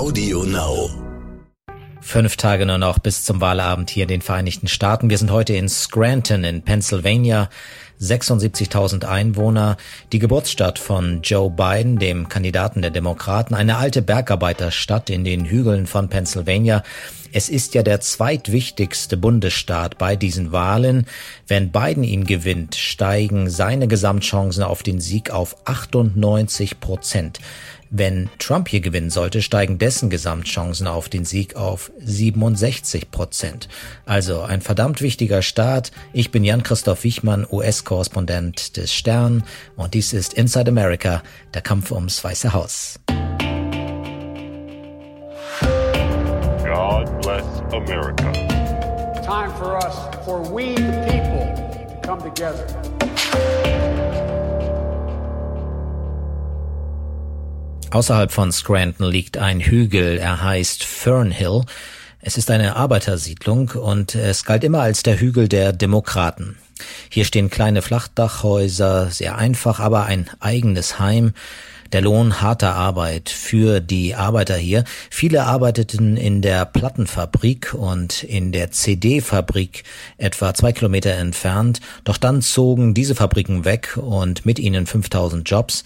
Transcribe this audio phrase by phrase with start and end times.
[0.00, 0.88] Audio Now.
[2.00, 5.10] Fünf Tage nur noch bis zum Wahlabend hier in den Vereinigten Staaten.
[5.10, 7.50] Wir sind heute in Scranton in Pennsylvania.
[8.00, 9.76] 76.000 Einwohner,
[10.10, 15.86] die Geburtsstadt von Joe Biden, dem Kandidaten der Demokraten, eine alte Bergarbeiterstadt in den Hügeln
[15.86, 16.82] von Pennsylvania.
[17.34, 21.06] Es ist ja der zweitwichtigste Bundesstaat bei diesen Wahlen.
[21.46, 27.38] Wenn Biden ihn gewinnt, steigen seine Gesamtchancen auf den Sieg auf 98 Prozent.
[27.92, 33.68] Wenn Trump hier gewinnen sollte, steigen dessen Gesamtchancen auf den Sieg auf 67 Prozent.
[34.06, 35.90] Also ein verdammt wichtiger Staat.
[36.12, 39.42] Ich bin Jan-Christoph Wichmann, US-Korrespondent des Stern
[39.74, 43.00] und dies ist Inside America, der Kampf ums Weiße Haus.
[46.62, 48.32] God bless America.
[49.24, 51.52] Time for us, for we the people,
[51.88, 52.66] to come together.
[57.92, 61.62] Außerhalb von Scranton liegt ein Hügel, er heißt Fernhill.
[62.20, 66.56] Es ist eine Arbeitersiedlung und es galt immer als der Hügel der Demokraten.
[67.08, 71.32] Hier stehen kleine Flachdachhäuser, sehr einfach, aber ein eigenes Heim.
[71.92, 74.84] Der Lohn harter Arbeit für die Arbeiter hier.
[75.10, 79.82] Viele arbeiteten in der Plattenfabrik und in der CD-Fabrik
[80.16, 81.80] etwa zwei Kilometer entfernt.
[82.04, 85.82] Doch dann zogen diese Fabriken weg und mit ihnen 5000 Jobs.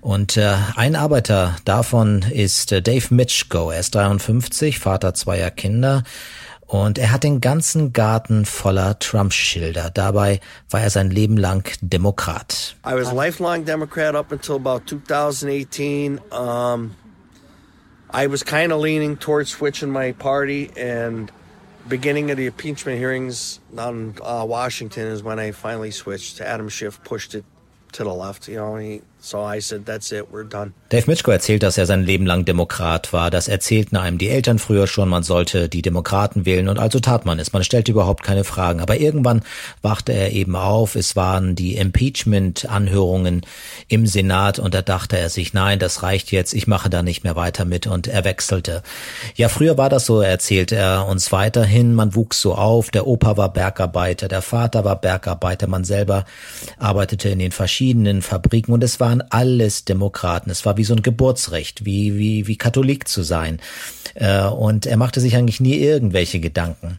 [0.00, 3.70] Und äh, ein Arbeiter davon ist äh, Dave Mitchko.
[3.70, 6.02] Er ist 53, Vater zweier Kinder.
[6.66, 9.90] Und er hat den ganzen Garten voller Trump-Schilder.
[9.90, 12.74] Dabei war er sein Leben lang Demokrat.
[12.84, 16.20] I was lifelong Democrat up until about 2018.
[16.32, 16.96] Um,
[18.12, 21.30] I was kind of leaning towards switching my party, and
[21.88, 26.40] beginning of the impeachment hearings in uh, Washington is when I finally switched.
[26.40, 27.44] Adam Schiff pushed it
[27.92, 28.76] to the left, you know.
[28.76, 29.02] He,
[30.88, 33.30] Dave Mitchko erzählt, dass er sein Leben lang Demokrat war.
[33.30, 37.24] Das erzählten einem die Eltern früher schon, man sollte die Demokraten wählen und also tat
[37.24, 37.52] man es.
[37.52, 38.80] Man stellte überhaupt keine Fragen.
[38.80, 39.42] Aber irgendwann
[39.82, 40.94] wachte er eben auf.
[40.94, 43.40] Es waren die Impeachment-Anhörungen
[43.88, 47.24] im Senat und da dachte er sich, nein, das reicht jetzt, ich mache da nicht
[47.24, 48.82] mehr weiter mit und er wechselte.
[49.34, 51.94] Ja, früher war das so, erzählt er uns weiterhin.
[51.94, 52.90] Man wuchs so auf.
[52.90, 56.26] Der Opa war Bergarbeiter, der Vater war Bergarbeiter, man selber
[56.78, 60.50] arbeitete in den verschiedenen Fabriken und es waren alles Demokraten.
[60.50, 63.60] Es war wie so ein Geburtsrecht, wie, wie, wie Katholik zu sein.
[64.14, 66.98] Äh, und er machte sich eigentlich nie irgendwelche Gedanken.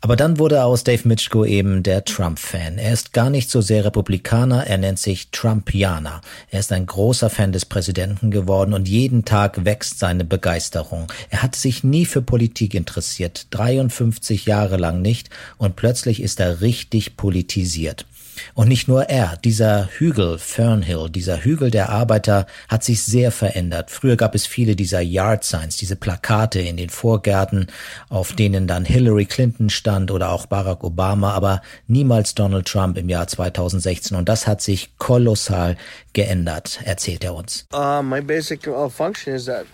[0.00, 2.78] Aber dann wurde aus Dave Mitchko eben der Trump-Fan.
[2.78, 6.20] Er ist gar nicht so sehr Republikaner, er nennt sich Trumpianer.
[6.52, 11.10] Er ist ein großer Fan des Präsidenten geworden und jeden Tag wächst seine Begeisterung.
[11.28, 16.60] Er hat sich nie für Politik interessiert, 53 Jahre lang nicht, und plötzlich ist er
[16.60, 18.06] richtig politisiert.
[18.54, 23.90] Und nicht nur er, dieser Hügel Fernhill, dieser Hügel der Arbeiter hat sich sehr verändert.
[23.90, 27.66] Früher gab es viele dieser Yard Signs, diese Plakate in den Vorgärten,
[28.08, 33.08] auf denen dann Hillary Clinton stand oder auch Barack Obama, aber niemals Donald Trump im
[33.08, 34.16] Jahr 2016.
[34.16, 35.76] Und das hat sich kolossal
[36.12, 37.66] geändert, erzählt er uns.
[37.72, 39.66] Uh, my basic function is that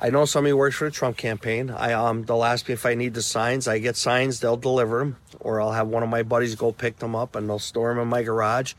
[0.00, 1.70] I know somebody works for the Trump campaign.
[1.70, 3.68] I um, they'll ask me if I need the signs.
[3.68, 6.98] I get signs, they'll deliver them, or I'll have one of my buddies go pick
[6.98, 8.74] them up and they'll store them in my garage,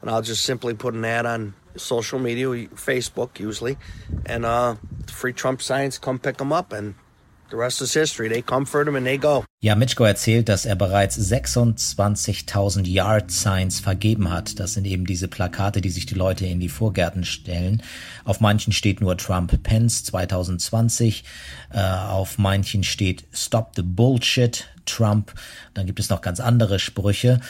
[0.00, 3.76] and I'll just simply put an ad on social media, Facebook usually,
[4.26, 4.76] and uh,
[5.06, 5.98] free Trump signs.
[5.98, 6.94] Come pick them up, and
[7.50, 8.28] the rest is history.
[8.28, 9.44] They comfort them and they go.
[9.62, 14.58] Ja, Mitchko erzählt, dass er bereits 26.000 Yard Signs vergeben hat.
[14.58, 17.82] Das sind eben diese Plakate, die sich die Leute in die Vorgärten stellen.
[18.24, 21.24] Auf manchen steht nur Trump Pence 2020.
[21.74, 25.34] Äh, auf manchen steht Stop the Bullshit Trump.
[25.74, 27.40] Dann gibt es noch ganz andere Sprüche.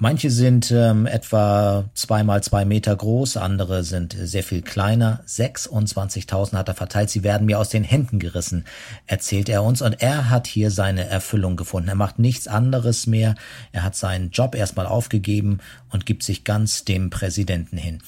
[0.00, 5.24] Manche sind ähm, etwa zwei mal zwei Meter groß, andere sind sehr viel kleiner.
[5.26, 7.10] 26.000 hat er verteilt.
[7.10, 8.64] Sie werden mir aus den Händen gerissen,
[9.06, 9.82] erzählt er uns.
[9.82, 11.90] Und er hat hier seine Erfüllung gefunden.
[11.90, 13.34] Er macht nichts anderes mehr.
[13.72, 15.58] Er hat seinen Job erstmal aufgegeben
[15.90, 18.00] und gibt sich ganz dem Präsidenten hin.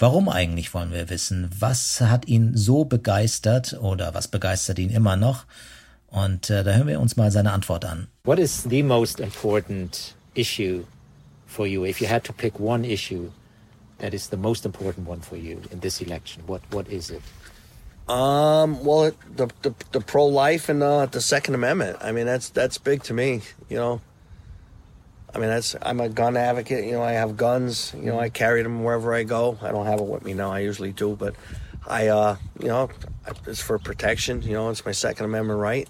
[0.00, 1.48] Warum eigentlich wollen wir wissen?
[1.56, 5.44] Was hat ihn so begeistert oder was begeistert ihn immer noch?
[6.08, 8.08] Und äh, da hören wir uns mal seine Antwort an.
[8.24, 10.84] What is the most important issue
[11.46, 11.84] for you?
[11.84, 13.30] If you had to pick one issue
[13.98, 17.22] that is the most important one for you in this election, what what is it?
[18.08, 21.98] Um, well, it, the the, the pro life and uh, the Second Amendment.
[22.02, 23.40] I mean, that's that's big to me.
[23.70, 24.00] You know,
[25.34, 26.84] I mean, that's I'm a gun advocate.
[26.84, 27.94] You know, I have guns.
[27.96, 29.58] You know, I carry them wherever I go.
[29.62, 30.52] I don't have it with me now.
[30.52, 31.34] I usually do, but
[31.86, 32.90] I, uh, you know,
[33.46, 34.42] it's for protection.
[34.42, 35.88] You know, it's my Second Amendment right.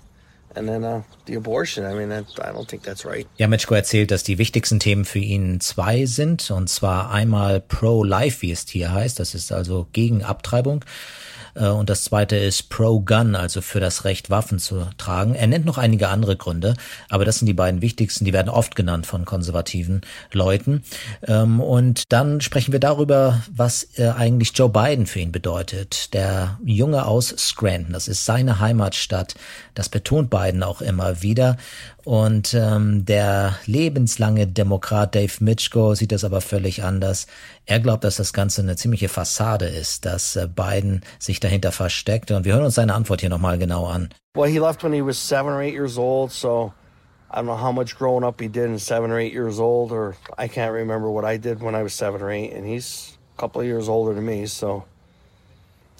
[0.56, 1.84] And then uh, the abortion.
[1.84, 3.26] I mean, that, I don't think that's right.
[3.38, 6.48] Ja, Mitchko erzählt, dass die wichtigsten Themen für ihn zwei sind.
[6.52, 9.18] Und zwar einmal pro-life, wie es hier heißt.
[9.18, 10.84] Das ist also gegen Abtreibung.
[11.54, 15.34] Äh, und das zweite ist Pro-Gun, also für das Recht, Waffen zu tragen.
[15.34, 16.74] Er nennt noch einige andere Gründe,
[17.08, 18.24] aber das sind die beiden wichtigsten.
[18.24, 20.02] Die werden oft genannt von konservativen
[20.32, 20.82] Leuten.
[21.26, 26.12] Ähm, und dann sprechen wir darüber, was äh, eigentlich Joe Biden für ihn bedeutet.
[26.14, 29.34] Der Junge aus Scranton, das ist seine Heimatstadt.
[29.74, 31.56] Das betont Biden auch immer wieder.
[32.04, 37.26] Und ähm, der lebenslange Demokrat Dave Mitchko sieht das aber völlig anders.
[37.64, 42.30] Er glaubt, dass das Ganze eine ziemliche Fassade ist, dass äh, Biden sich dahinter versteckt.
[42.30, 44.10] Und wir hören uns seine Antwort hier nochmal genau an.
[44.36, 46.74] Well, he left when he was seven or eight years old, so
[47.30, 49.90] I don't know how much growing up he did in seven or eight years old,
[49.90, 53.16] or I can't remember what I did when I was seven or eight, and he's
[53.36, 54.84] a couple of years older than me, so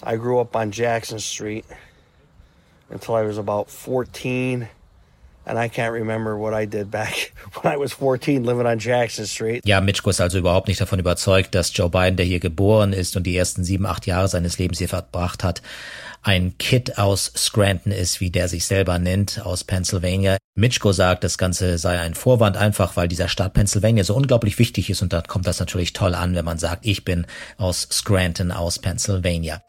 [0.03, 1.65] I grew up on Jackson Street
[2.91, 4.69] until I was about 14.
[5.46, 7.32] And I can't remember what I did back
[7.62, 9.62] when I was 14 living on Jackson Street.
[9.67, 13.17] Ja, Mitchko ist also überhaupt nicht davon überzeugt, dass Joe Biden, der hier geboren ist
[13.17, 15.62] und die ersten sieben, acht Jahre seines Lebens hier verbracht hat,
[16.23, 20.38] ein Kid aus Scranton ist, wie der sich selber nennt, aus Pennsylvania.
[20.55, 24.88] Mitchko sagt, das Ganze sei ein Vorwand, einfach weil dieser Staat Pennsylvania so unglaublich wichtig
[24.88, 27.26] ist und da kommt das natürlich toll an, wenn man sagt, ich bin
[27.58, 29.62] aus Scranton, aus Pennsylvania.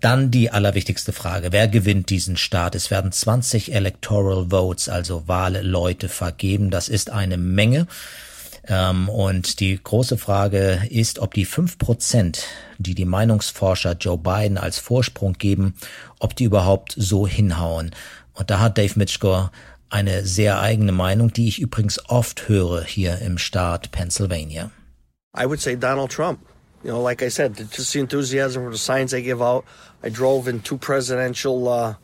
[0.00, 1.52] Dann die allerwichtigste Frage.
[1.52, 2.74] Wer gewinnt diesen Staat?
[2.74, 6.70] Es werden 20 Electoral Votes, also Wahlleute vergeben.
[6.70, 7.86] Das ist eine Menge.
[8.66, 12.44] Ähm, und die große Frage ist, ob die fünf Prozent,
[12.78, 15.74] die die Meinungsforscher Joe Biden als Vorsprung geben,
[16.18, 17.90] ob die überhaupt so hinhauen.
[18.32, 19.50] Und da hat Dave Mitchell
[19.90, 24.70] eine sehr eigene Meinung, die ich übrigens oft höre hier im Staat Pennsylvania.
[25.36, 26.40] I would say Donald Trump.
[26.82, 29.64] You know, like I said, just the enthusiasm for the signs I give out.
[30.02, 31.94] I drove in two presidential uh,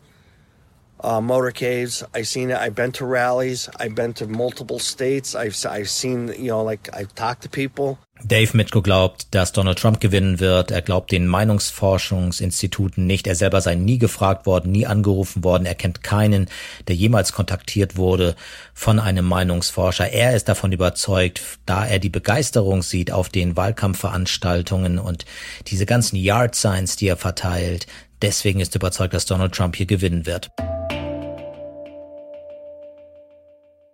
[1.01, 2.03] uh, motorcades.
[2.15, 2.57] I've seen it.
[2.57, 3.69] I've been to rallies.
[3.79, 5.35] I've been to multiple states.
[5.35, 7.99] I've I've seen you know like I've talked to people.
[8.25, 10.71] Dave Mitko glaubt, dass Donald Trump gewinnen wird.
[10.71, 13.27] Er glaubt den Meinungsforschungsinstituten nicht.
[13.27, 15.67] Er selber sei nie gefragt worden, nie angerufen worden.
[15.67, 16.49] Er kennt keinen,
[16.89, 18.35] der jemals kontaktiert wurde
[18.73, 20.11] von einem Meinungsforscher.
[20.11, 25.27] Er ist davon überzeugt, da er die Begeisterung sieht auf den Wahlkampfveranstaltungen und
[25.67, 27.87] diese ganzen Yard Signs, die er verteilt.
[28.23, 30.51] Deswegen ist er überzeugt, dass Donald Trump hier gewinnen wird.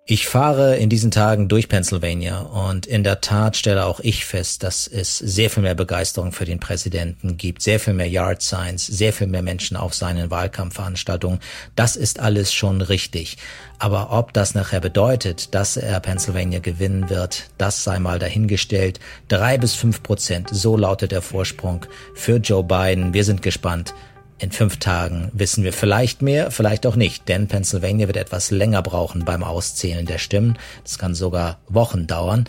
[0.05, 4.65] Ich fahre in diesen Tagen durch Pennsylvania und in der Tat stelle auch ich fest,
[4.65, 8.85] dass es sehr viel mehr Begeisterung für den Präsidenten gibt, sehr viel mehr Yard Signs,
[8.85, 11.39] sehr viel mehr Menschen auf seinen Wahlkampfveranstaltungen.
[11.77, 13.39] Das ist alles schon richtig.
[13.79, 18.99] Aber ob das nachher bedeutet, dass er Pennsylvania gewinnen wird, das sei mal dahingestellt.
[19.29, 23.15] Drei bis fünf Prozent, so lautet der Vorsprung für Joe Biden.
[23.15, 23.95] Wir sind gespannt.
[24.43, 28.83] In fünf Tagen wissen wir vielleicht mehr, vielleicht auch nicht, denn Pennsylvania wird etwas länger
[28.83, 30.59] brauchen beim Auszählen der Stimmen.
[30.83, 32.49] Das kann sogar Wochen dauern.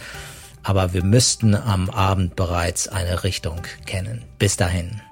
[0.63, 4.24] Aber wir müssten am Abend bereits eine Richtung kennen.
[4.40, 5.04] Bis dahin.